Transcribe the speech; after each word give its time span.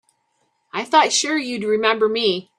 I 0.73 0.83
thought 0.83 1.13
sure 1.13 1.37
you'd 1.37 1.63
remember 1.63 2.09
me. 2.09 2.49